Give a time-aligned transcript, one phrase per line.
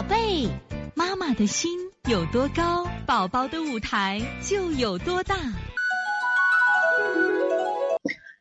[0.00, 0.48] 宝贝，
[0.94, 5.36] 妈妈的心有多高，宝宝的舞台就有多大。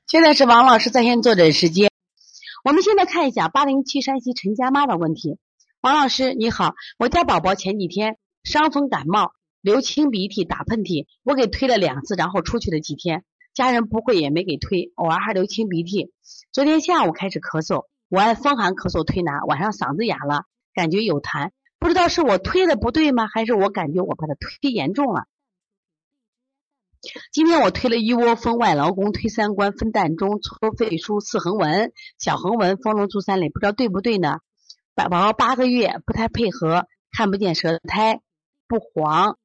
[0.08, 1.92] 现在是王老师在线坐诊时间。
[2.64, 5.38] 我们现在看一下八零七山西陈家妈的问题。
[5.82, 16.14] 王老师你好，我家宝宝前几天伤风感冒，流清鼻涕、打喷嚏，我给推了两次，然后出去了几天，家人不会也没给推，偶尔还流清鼻涕。
[16.54, 20.46] 昨天下午开始咳嗽，我按风寒咳嗽推拿，晚上嗓子哑了，
[20.80, 23.28] 感觉有痰，不知道是我推的不对吗？
[23.28, 25.26] 还是我感觉我把它推严重了？
[27.34, 34.40] 今天我推了一窝蜂、外劳宫、推三关、分膻中、搓肺腧、四横纹、小横纹、丰隆足三里，不知道对不对呢？
[34.96, 38.22] 宝宝八个月，不太配合，看不见舌苔，
[38.70, 39.38] 不黄，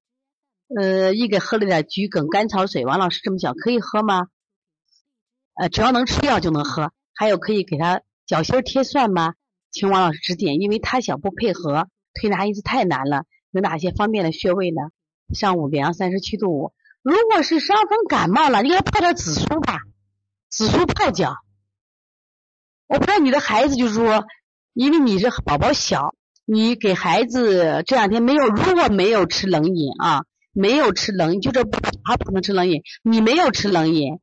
[0.80, 2.84] 呃，一给喝了点桔梗甘草水。
[2.86, 4.28] 王老师这么小可以喝吗？
[5.54, 6.92] 呃，只要能吃药就能喝。
[7.12, 9.34] 还有可以给他脚心贴蒜吗？
[9.74, 13.25] 请王老师指点，因为他小不配合，推拿一次太难了。
[13.50, 14.83] 有哪些方便的穴位呢？
[15.34, 16.72] 上午两三十七度五。
[17.03, 19.81] 如果是伤风感冒了，你给他泡点紫苏吧，
[20.48, 21.34] 紫苏泡脚。
[22.86, 24.25] 我不知道你的孩子就是说，
[24.75, 31.64] 因为你是宝宝小，你给孩子这两天没有，如果没有吃冷饮啊，没有吃冷饮，就这
[32.05, 34.20] 还不能吃冷饮，你没有吃冷饮，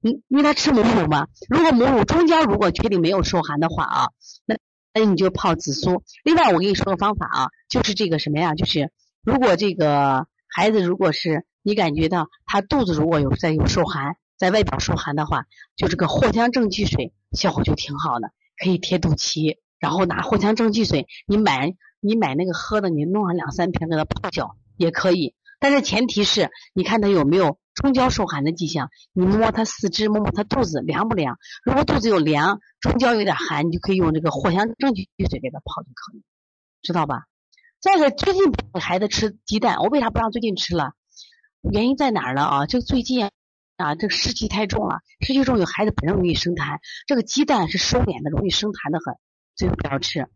[0.00, 1.28] 你你他吃母乳嘛？
[1.48, 4.08] 如果母乳中间如果确定没有受寒的话啊，
[4.46, 4.56] 那
[4.94, 6.02] 那你就泡紫苏。
[6.24, 8.54] 另外我跟你说个方法啊，就是这个什么呀？
[8.54, 8.90] 就是
[9.22, 10.26] 如果这个。
[10.50, 15.44] 孩子，如果是你感觉到他肚子如果有在有受寒，在外表受寒的话，
[15.76, 36.22] 就这个藿香正气水效果就挺好的，可以贴肚脐，然后拿藿香正气水，你买你买那个喝的，你弄上两三瓶给他泡脚也可以，但是前提是你看他有没有中焦受寒的迹象，你摸摸他四肢，摸摸他肚子凉不凉，如果肚子有凉，中焦有点寒，你就可以用这个藿香正气水给他泡就可以，
[36.82, 37.26] 知道吧？
[37.80, 40.94] 再一个，最近不给孩子吃鸡蛋，我为啥不让最近吃了？
[41.72, 42.42] 原因在哪儿呢？
[42.42, 43.30] 啊，这最近
[43.76, 49.16] 啊，这个湿气太重了，湿气重有孩子本身容易生痰，这个鸡蛋是收敛的，容易生痰的很，
[49.54, 50.28] 最不要吃。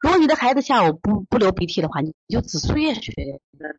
[0.00, 3.12] 如果你的孩子下午不不流鼻涕的话，你就紫苏叶水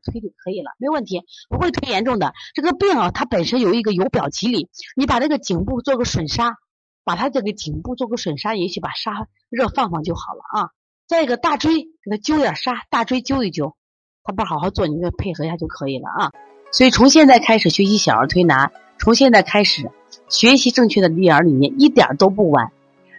[0.03, 2.33] 推就可以了，没问题，不会推严重的。
[2.53, 6.55] 这个病啊，它本身有一个由表及里，你把这个颈部做个吮痧，
[7.05, 10.69] 把它这个颈部做个吮痧，也许把痧热放放就好了啊。
[11.07, 13.73] 再一个大椎给他灸点痧，大椎灸一灸，
[14.23, 16.31] 他不好好做，你就配合一下就可以了啊。
[16.71, 19.89] 所以从现在开始学习小儿推拿，从现在开始
[20.27, 22.73] 学习正确的育儿理念，一点都不晚。